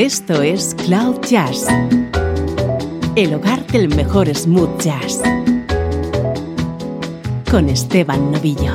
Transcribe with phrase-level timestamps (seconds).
[0.00, 1.66] Esto es Cloud Jazz,
[3.16, 5.20] el hogar del mejor smooth jazz,
[7.50, 8.72] con Esteban Novillo.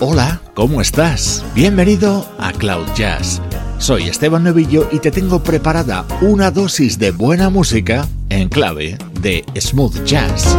[0.00, 1.44] Hola, ¿cómo estás?
[1.54, 3.40] Bienvenido a Cloud Jazz.
[3.78, 9.44] Soy Esteban Novillo y te tengo preparada una dosis de buena música en clave de
[9.60, 10.56] smooth jazz.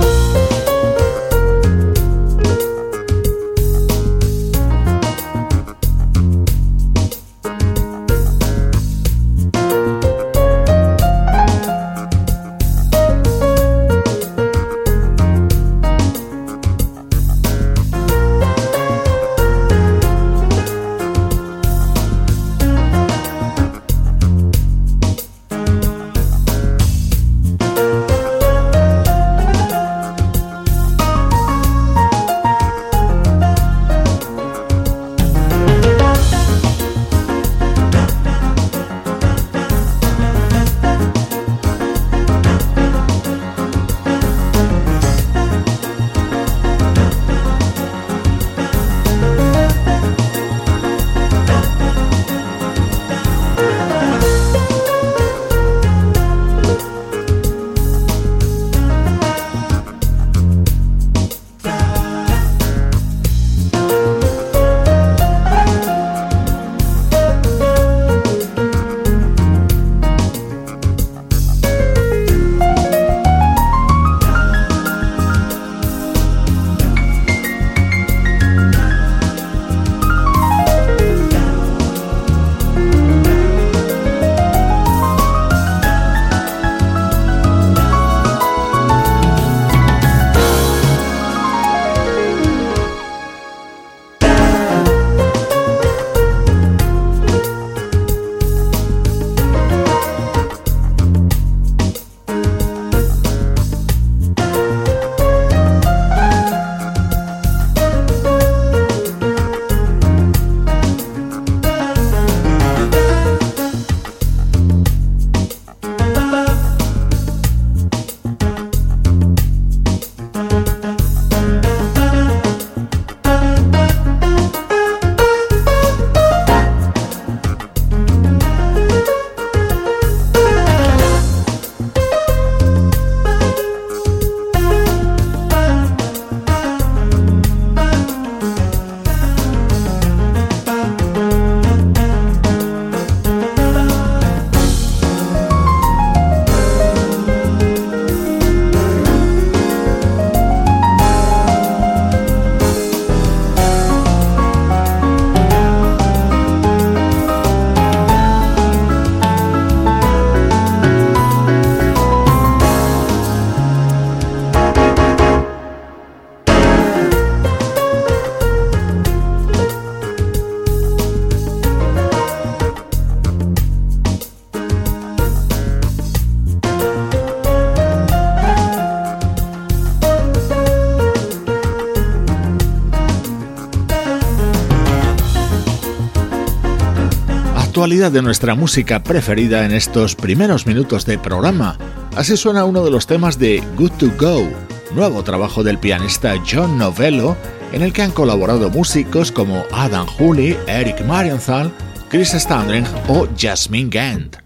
[187.82, 191.80] Actualidad de nuestra música preferida en estos primeros minutos de programa.
[192.16, 194.48] Así suena uno de los temas de Good to Go,
[194.94, 197.36] nuevo trabajo del pianista John Novello,
[197.72, 201.74] en el que han colaborado músicos como Adam Hooley, Eric Marienthal,
[202.08, 204.41] Chris Standring o Jasmine Gant.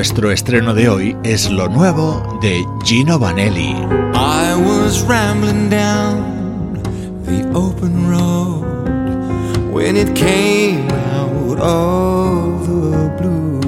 [0.00, 3.74] Nuestro estreno de hoy es lo nuevo de Gino Vanelli.
[4.14, 6.80] I was rambling down
[7.26, 8.64] the open road
[9.70, 13.60] when it came out of the blue.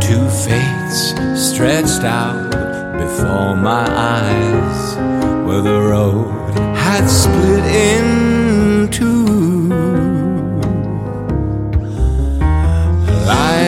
[0.00, 2.50] Two fates stretched out
[2.96, 4.96] before my eyes
[5.46, 6.32] where the road
[6.78, 8.25] had split in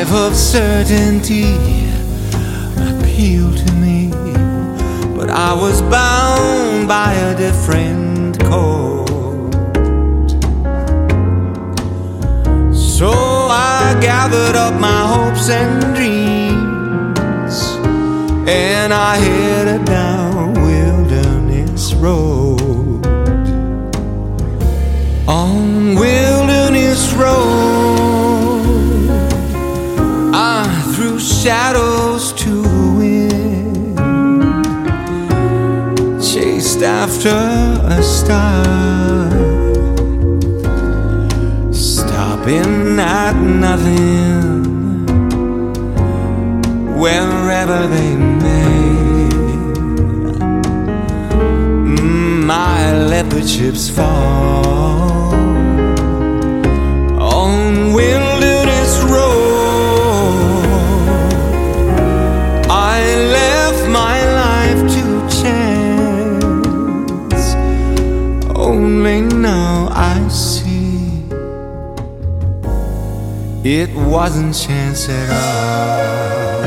[0.09, 1.55] life of certainty
[2.77, 4.11] appealed to me,
[5.15, 9.09] but I was bound by a different code.
[12.75, 17.57] So I gathered up my hopes and dreams,
[18.49, 23.07] and I headed down Wilderness Road.
[25.27, 27.13] On Wilderness
[31.43, 32.63] shadows to
[32.99, 33.95] win,
[36.21, 37.39] chased after
[37.85, 39.31] a star,
[41.73, 45.07] stopping at nothing
[46.99, 48.49] wherever they may.
[52.51, 54.68] I let the chips fall.
[73.69, 76.59] It wasn't chance at all.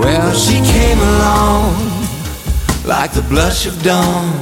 [0.00, 1.76] Well, she came along
[2.84, 4.34] like the blush of dawn,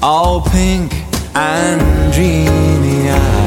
[0.00, 0.92] all pink
[1.34, 3.39] and dreamy eyed.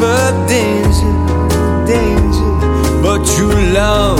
[0.00, 1.12] But danger,
[1.86, 2.52] danger,
[3.02, 4.19] but true love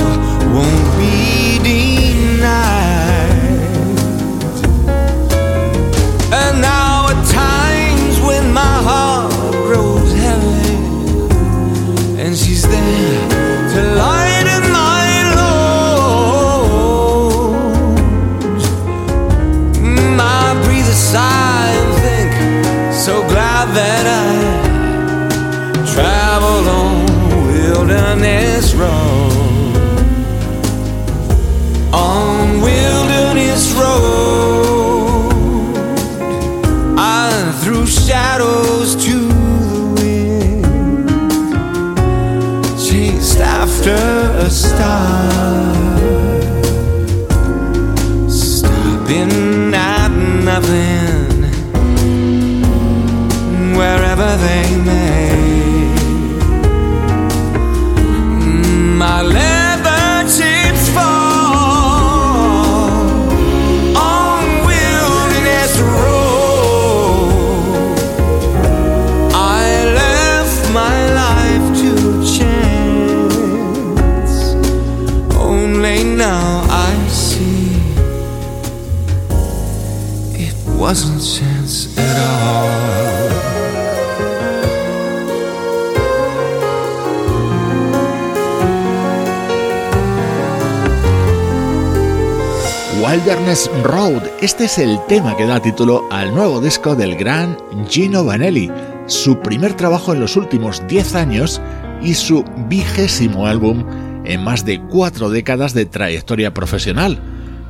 [93.82, 94.22] Road.
[94.40, 97.56] Este es el tema que da título al nuevo disco del gran
[97.88, 98.70] Gino Vanelli,
[99.06, 101.60] su primer trabajo en los últimos 10 años
[102.00, 103.84] y su vigésimo álbum
[104.24, 107.18] en más de cuatro décadas de trayectoria profesional.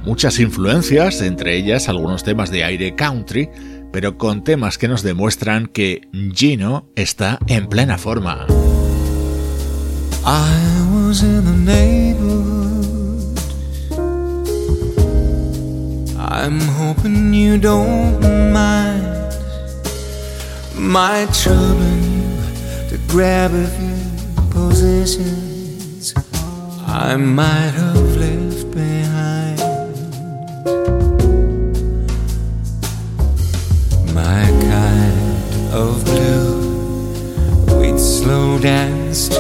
[0.05, 3.49] Muchas influencias, entre ellas algunos temas de aire country,
[3.91, 6.03] pero con temas que nos demuestran que
[6.35, 8.47] Gino está en plena forma.
[16.33, 18.21] I'm hoping you don't
[18.53, 19.35] mind
[20.77, 26.15] my troubling you to grab a few positions
[26.87, 29.59] I might have left behind.
[34.15, 39.31] My kind of blue, we'd slow dance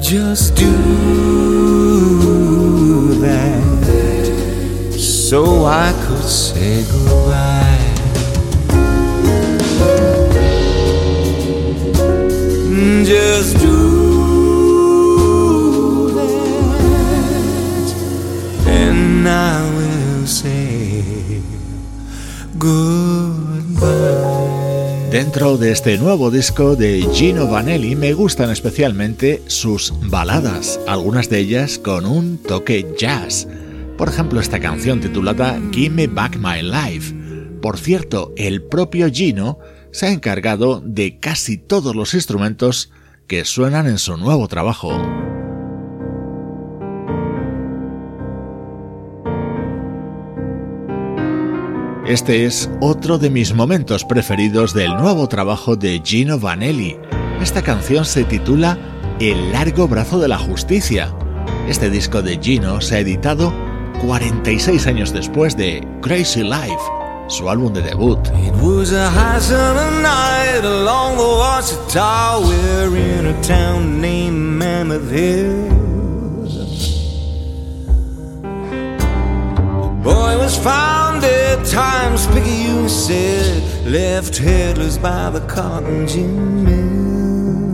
[0.00, 0.72] just do
[3.20, 3.62] that
[4.98, 7.78] so I could say goodbye.
[13.04, 13.78] just do
[16.14, 17.86] that,
[18.66, 21.42] and I will say
[22.58, 23.01] goodbye.
[25.12, 31.40] Dentro de este nuevo disco de Gino Vanelli me gustan especialmente sus baladas, algunas de
[31.40, 33.46] ellas con un toque jazz.
[33.98, 37.14] Por ejemplo, esta canción titulada Give Me Back My Life.
[37.60, 39.58] Por cierto, el propio Gino
[39.90, 42.90] se ha encargado de casi todos los instrumentos
[43.26, 44.98] que suenan en su nuevo trabajo.
[52.12, 56.98] Este es otro de mis momentos preferidos del nuevo trabajo de Gino Vanelli.
[57.40, 58.76] Esta canción se titula
[59.18, 61.10] El largo brazo de la justicia.
[61.66, 63.50] Este disco de Gino se ha editado
[64.02, 66.82] 46 años después de Crazy Life
[67.28, 68.18] su álbum de debut.
[68.46, 69.40] It was a high
[70.02, 72.42] night along the.
[72.46, 75.91] We're in a town named Mammoth Hill.
[80.02, 87.72] Boy was found at Times Picayune said, left headless by the cotton gin mill.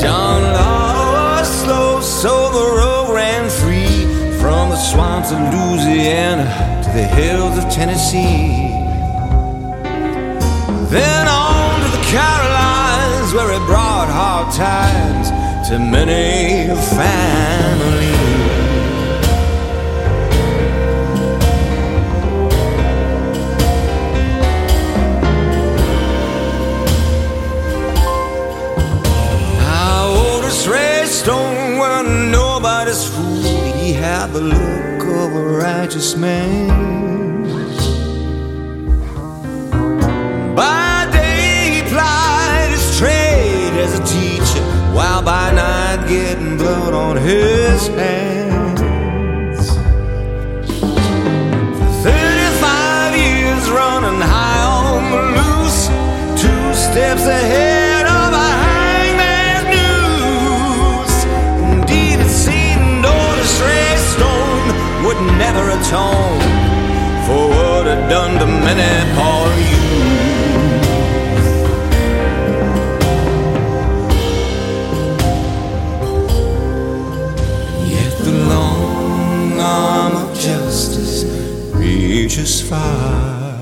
[0.00, 4.04] John Law was slow, so the road ran free
[4.40, 6.46] from the swamps of Louisiana
[6.84, 8.70] to the hills of Tennessee.
[10.88, 15.30] Then on to the Carolines, where it brought hard times
[15.68, 17.57] to many a family.
[34.38, 36.68] The look of a righteous man.
[40.54, 44.62] By day he plied his trade as a teacher,
[44.94, 48.17] while by night getting blood on his hands.
[68.74, 69.84] Many poor you.
[77.94, 81.24] Yet the long arm of justice
[81.74, 83.56] reaches far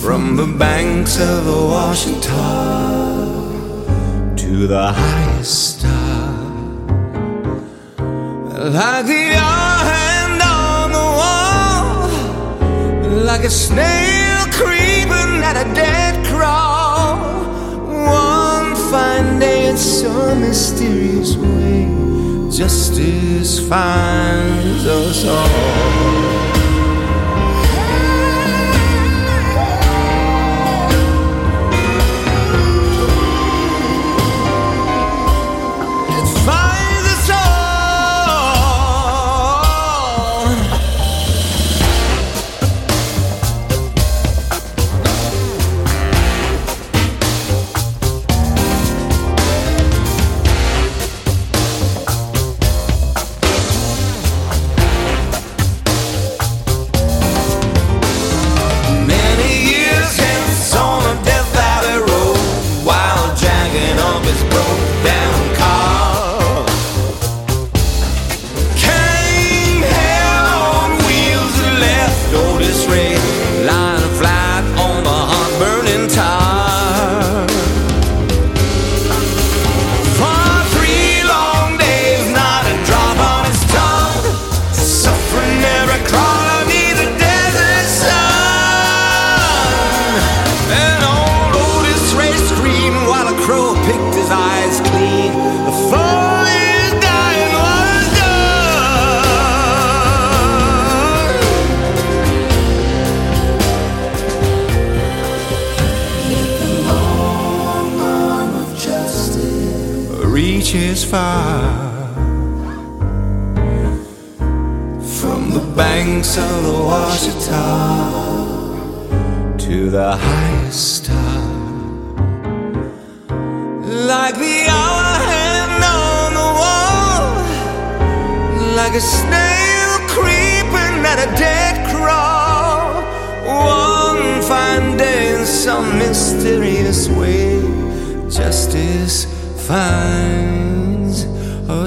[0.00, 2.36] from the banks of the Washington
[4.36, 6.32] to the highest star,
[8.76, 9.49] like the
[13.30, 17.16] like a snail creeping at a dead crawl.
[17.86, 21.86] One fine day in some mysterious way
[22.50, 26.49] justice finds us all.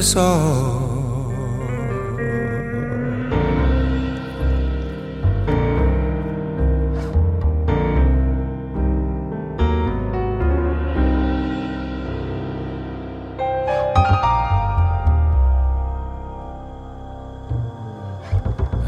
[0.03, 0.15] Us.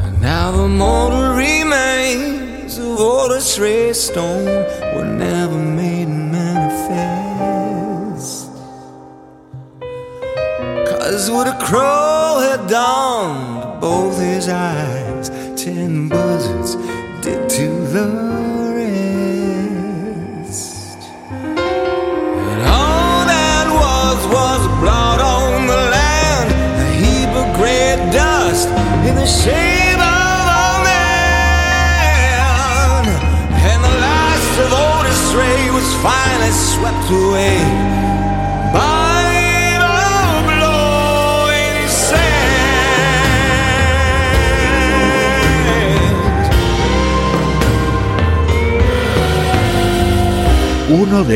[0.04, 4.55] And now the mortal remains of all the stray stone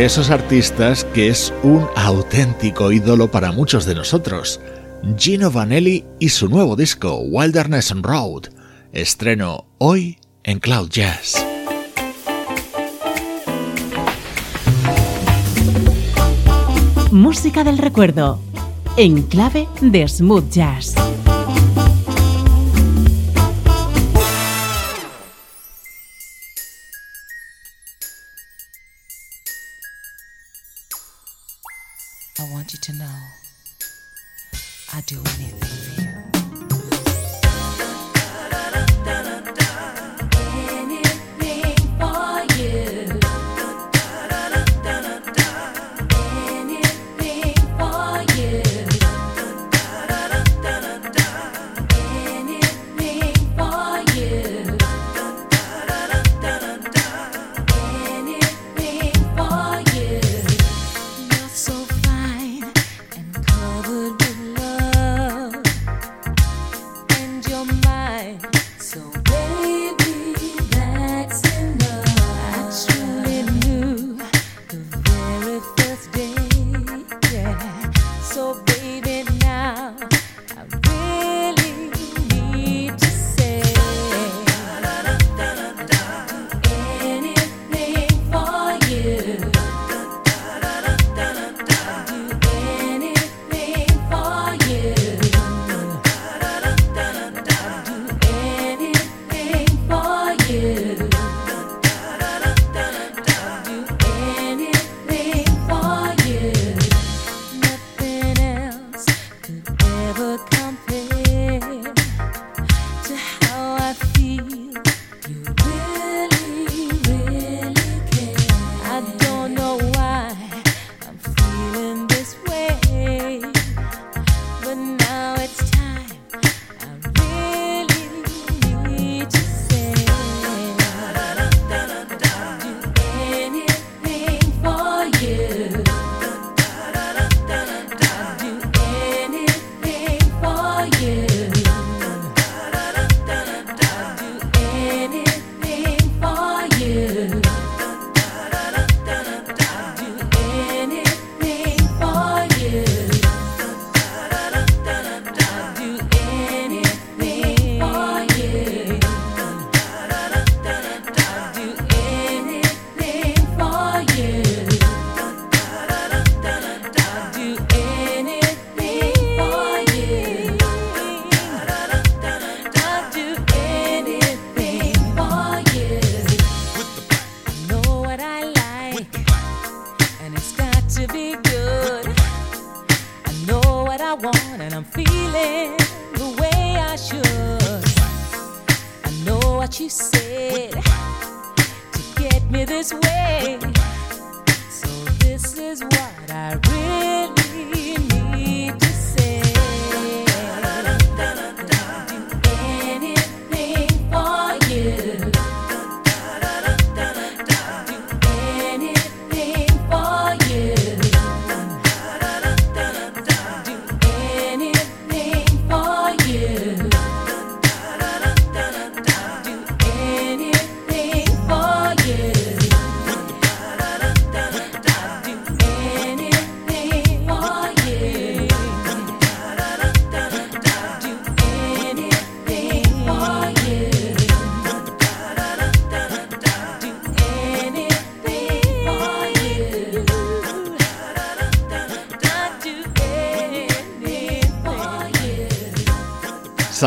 [0.00, 4.58] de esos artistas que es un auténtico ídolo para muchos de nosotros,
[5.18, 8.44] Gino Vanelli y su nuevo disco Wilderness Road,
[8.92, 11.44] estreno hoy en Cloud Jazz.
[17.10, 18.40] Música del recuerdo,
[18.96, 20.94] en clave de smooth jazz.
[32.92, 33.18] Know.
[34.92, 35.79] I'd do anything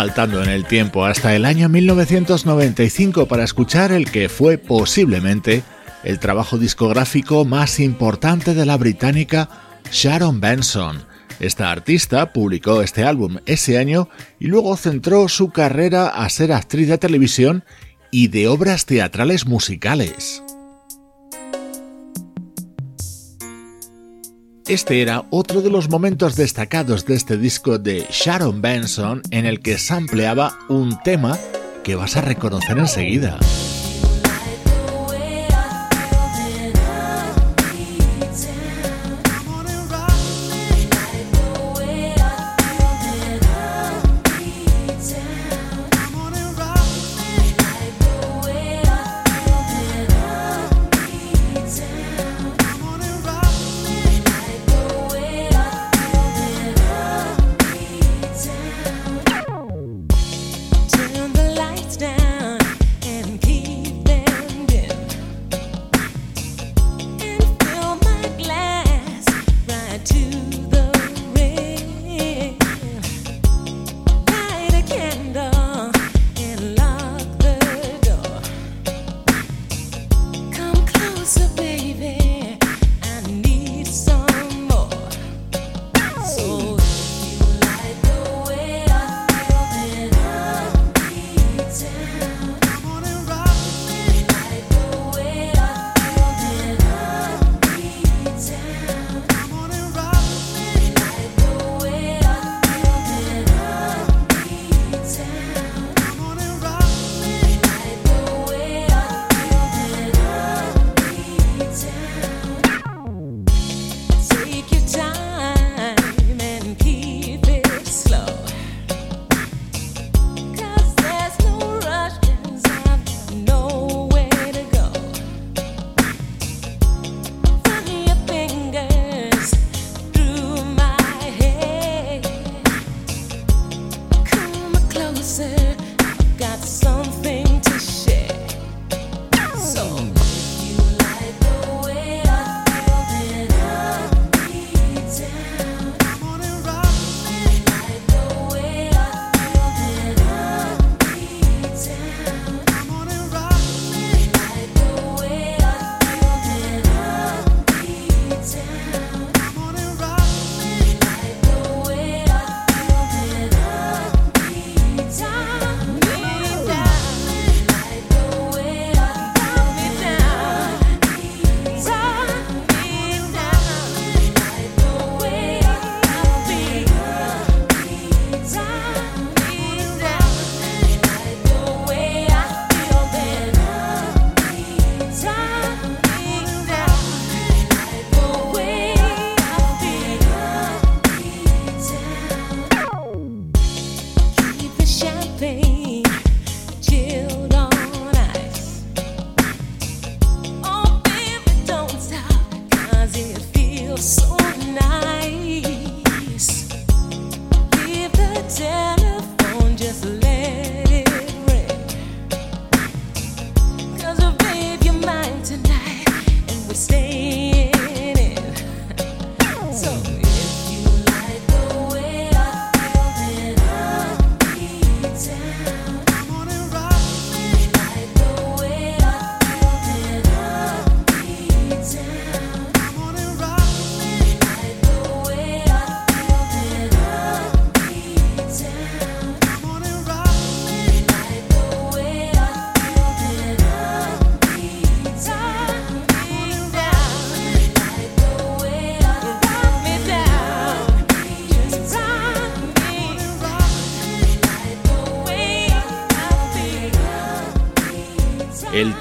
[0.04, 5.64] saltando en el tiempo hasta el año 1995 para escuchar el que fue posiblemente
[6.04, 9.48] el trabajo discográfico más importante de la británica
[9.94, 11.06] Sharon Benson.
[11.40, 14.10] Esta artista publicó este álbum ese año
[14.42, 17.64] y luego centró su carrera a ser actriz de televisión
[18.12, 20.44] y de obras teatrales musicales.
[24.68, 29.60] Este era otro de los momentos destacados de este disco de Sharon Benson en el
[29.60, 31.38] que sampleaba un tema
[31.84, 33.40] que vas a reconocer enseguida.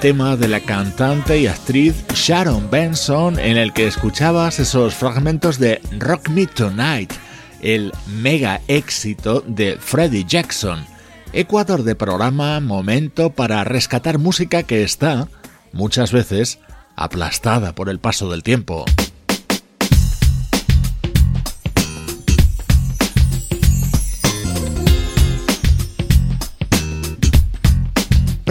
[0.03, 5.81] Tema de la cantante y actriz Sharon Benson en el que escuchabas esos fragmentos de
[5.97, 7.13] Rock Me Tonight,
[7.61, 10.85] el mega éxito de Freddie Jackson.
[11.33, 15.29] Ecuador de programa, momento para rescatar música que está,
[15.73, 16.59] muchas veces,
[16.97, 18.85] aplastada por el paso del tiempo.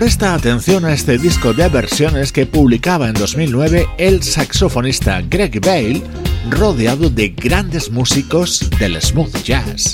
[0.01, 6.01] Presta atención a este disco de versiones que publicaba en 2009 el saxofonista Greg Bale,
[6.49, 9.93] rodeado de grandes músicos del smooth jazz.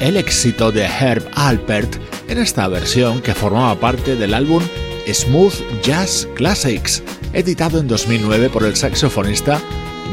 [0.00, 1.96] El éxito de Herb Alpert
[2.28, 4.62] en esta versión que formaba parte del álbum
[5.06, 9.60] Smooth Jazz Classics, editado en 2009 por el saxofonista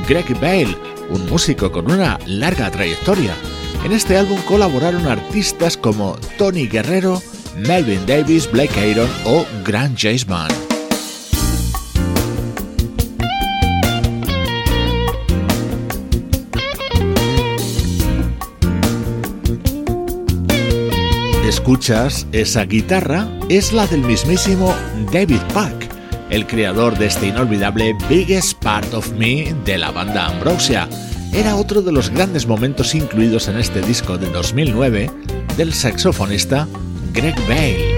[0.07, 0.75] Greg Bale,
[1.09, 3.33] un músico con una larga trayectoria.
[3.83, 7.21] En este álbum colaboraron artistas como Tony Guerrero,
[7.57, 10.68] Melvin Davis, Blake Aaron o Grant Jaceman.
[21.69, 24.73] Escuchas, esa guitarra es la del mismísimo
[25.13, 25.87] David Pack,
[26.31, 30.89] el creador de este inolvidable Biggest Part of Me de la banda Ambrosia.
[31.31, 35.11] Era otro de los grandes momentos incluidos en este disco de 2009
[35.57, 36.67] del saxofonista
[37.13, 37.88] Greg Bale.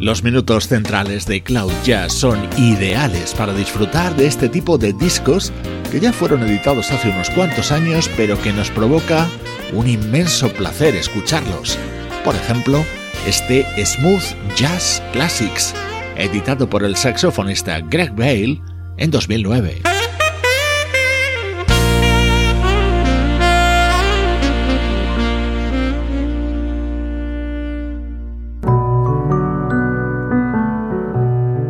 [0.00, 5.52] Los minutos centrales de Cloud Jazz son ideales para disfrutar de este tipo de discos
[5.90, 9.28] que ya fueron editados hace unos cuantos años pero que nos provoca
[9.72, 11.76] un inmenso placer escucharlos.
[12.24, 12.84] Por ejemplo,
[13.26, 15.74] este Smooth Jazz Classics,
[16.16, 18.62] editado por el saxofonista Greg Bale
[18.98, 19.87] en 2009.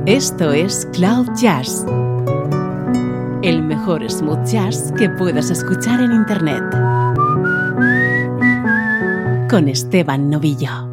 [0.08, 1.84] Esto es Cloud Jazz,
[3.42, 6.64] el mejor smooth jazz que puedas escuchar en Internet.
[9.50, 10.87] Con Esteban Novillo.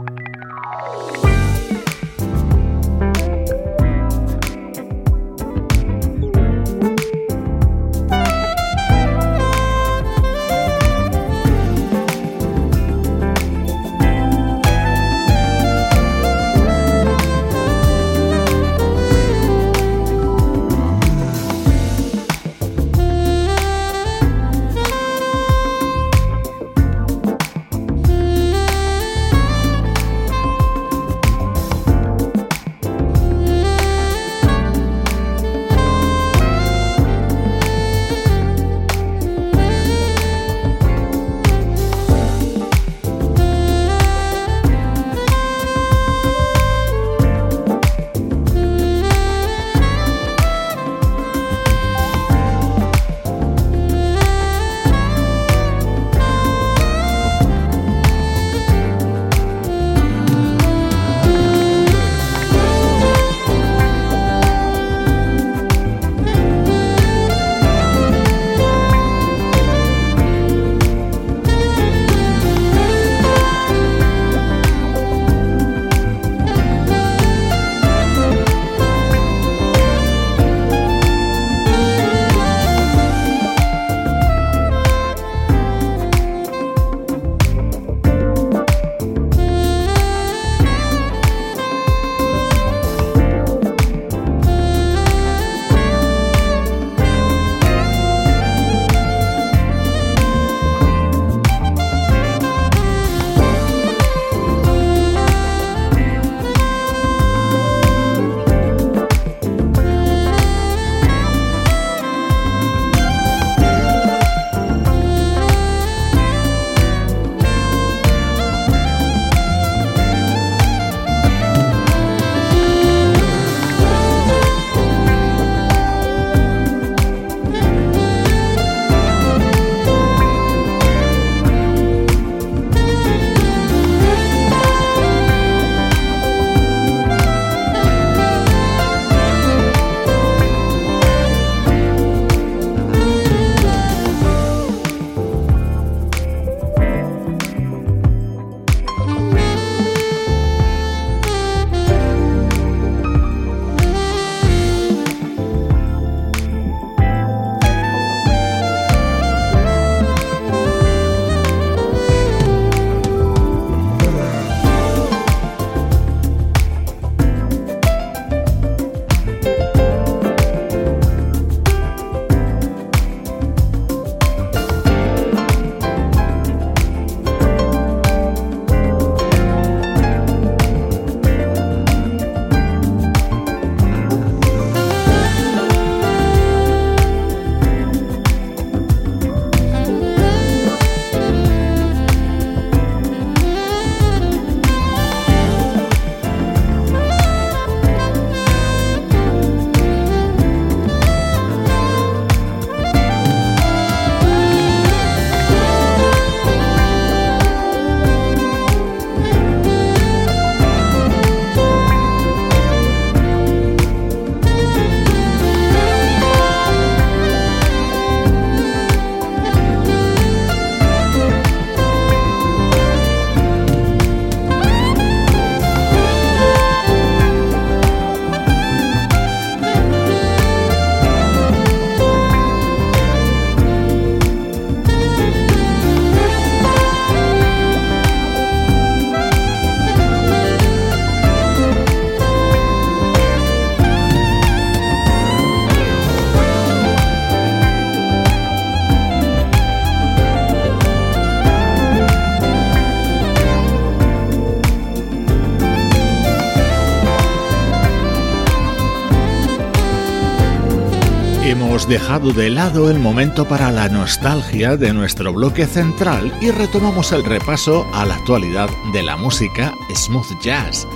[261.88, 267.24] Dejado de lado el momento para la nostalgia de nuestro bloque central y retomamos el
[267.24, 270.88] repaso a la actualidad de la música smooth jazz.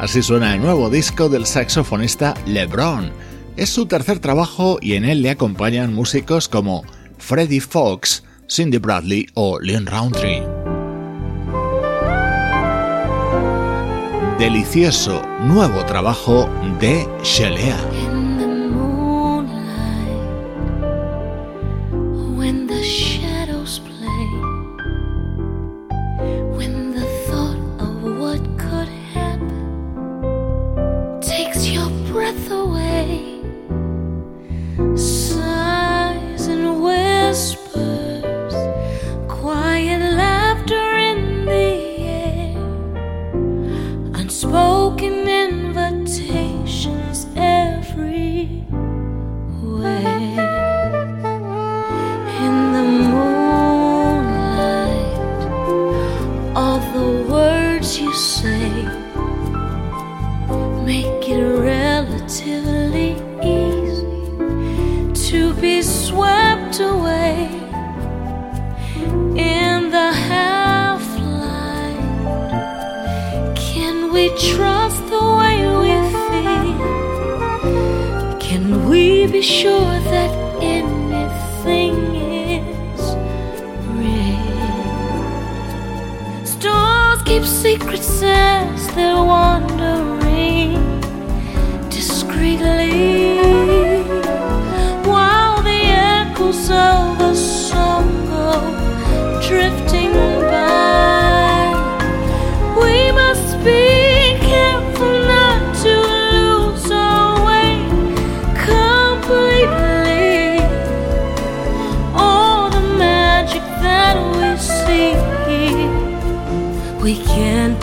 [0.00, 3.12] Así suena el nuevo disco del saxofonista LeBron.
[3.56, 6.82] Es su tercer trabajo y en él le acompañan músicos como
[7.18, 10.42] Freddie Fox, Cindy Bradley o Lynn Roundtree.
[14.40, 18.11] Delicioso nuevo trabajo de Shelea.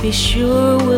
[0.09, 0.88] Be sure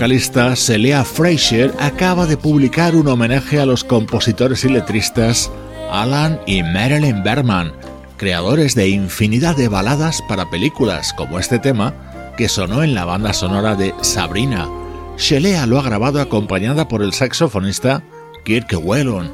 [0.00, 5.52] vocalista Celia Fraser acaba de publicar un homenaje a los compositores y letristas
[5.90, 7.74] Alan y Marilyn Berman,
[8.16, 13.34] creadores de infinidad de baladas para películas como este tema que sonó en la banda
[13.34, 14.70] sonora de Sabrina.
[15.18, 18.02] Shelea lo ha grabado acompañada por el saxofonista
[18.46, 19.30] Kirk Whelan,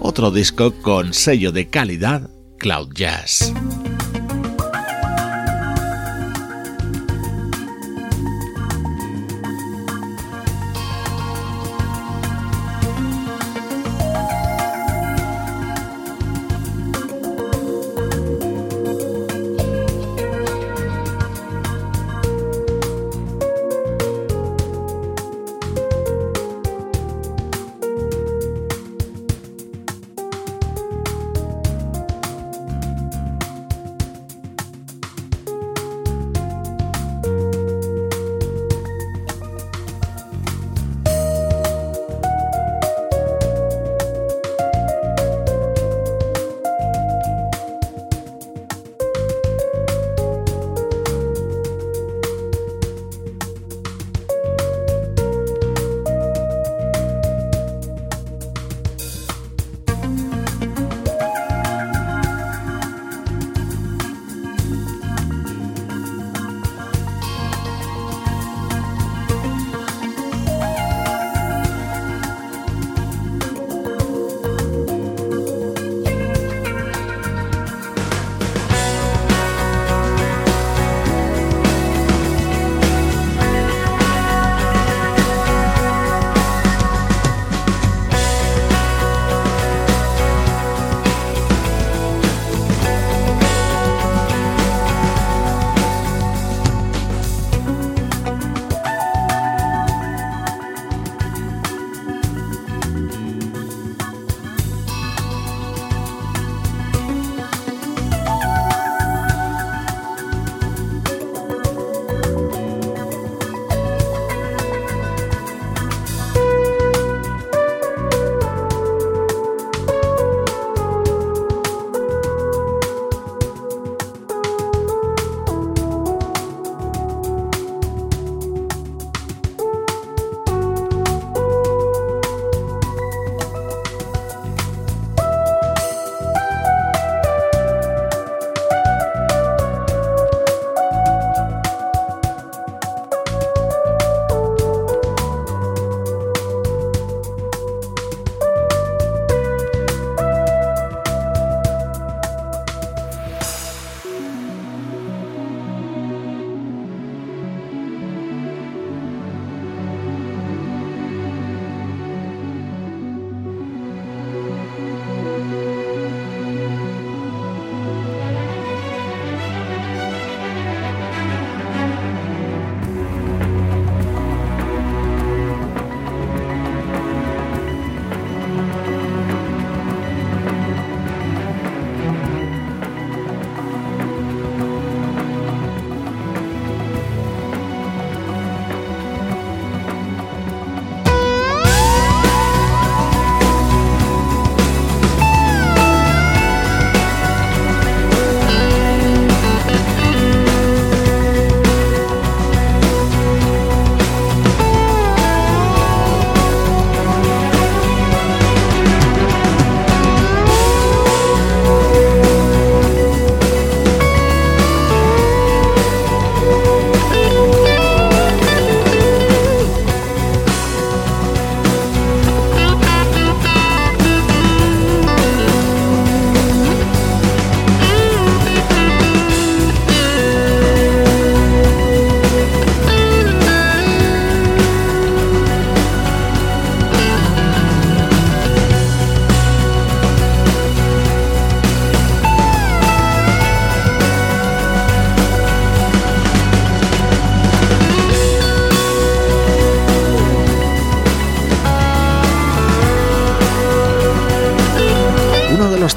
[0.00, 3.54] otro disco con sello de calidad Cloud Jazz.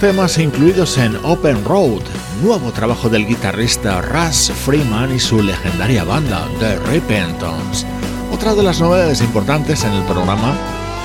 [0.03, 2.01] Temas incluidos en Open Road,
[2.43, 7.87] nuevo trabajo del guitarrista Russ Freeman y su legendaria banda The Repentance,
[8.33, 10.57] otra de las novedades importantes en el programa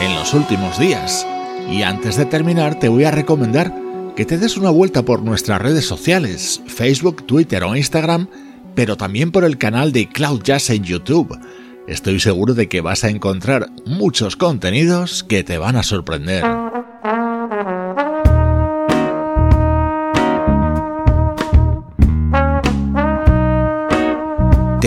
[0.03, 1.25] en los últimos días.
[1.71, 3.73] Y antes de terminar te voy a recomendar
[4.17, 8.27] que te des una vuelta por nuestras redes sociales, Facebook, Twitter o Instagram,
[8.75, 11.39] pero también por el canal de Cloud Jazz en YouTube.
[11.87, 16.68] estoy seguro de que vas a encontrar muchos contenidos que te van a sorprender.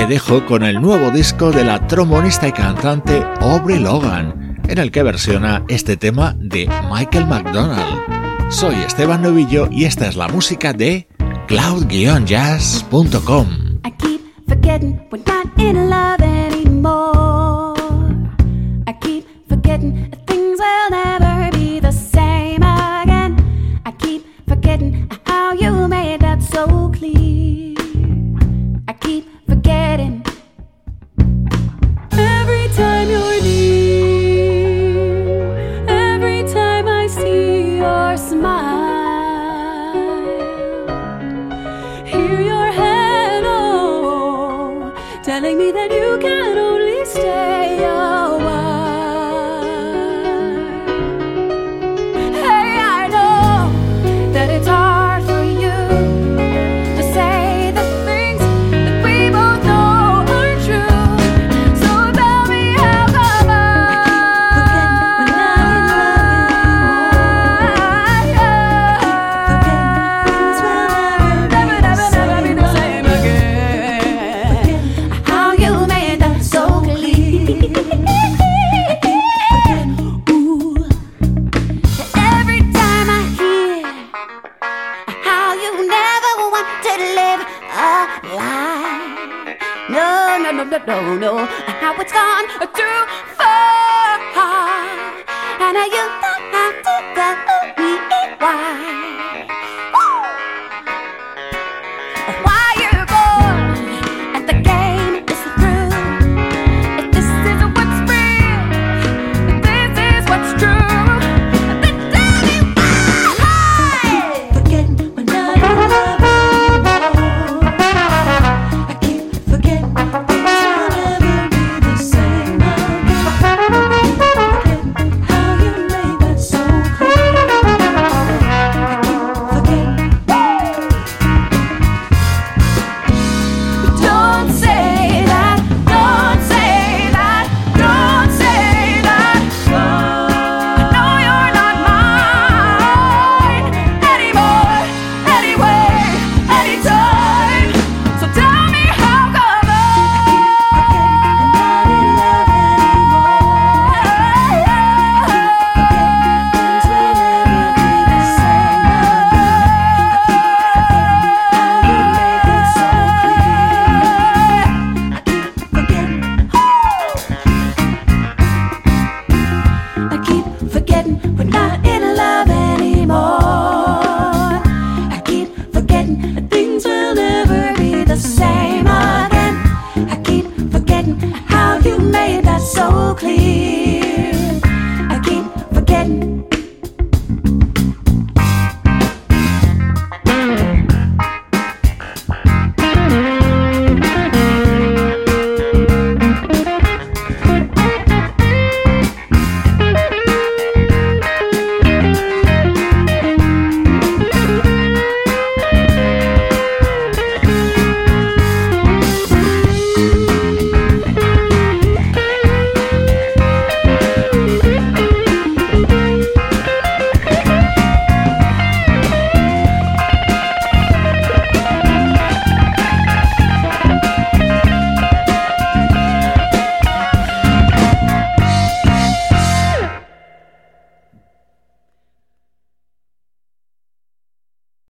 [0.01, 4.89] Te dejo con el nuevo disco de la trombonista y cantante Aubrey Logan, en el
[4.89, 8.49] que versiona este tema de Michael McDonald.
[8.49, 11.07] Soy Esteban Novillo y esta es la música de
[11.47, 13.47] cloud-jazz.com.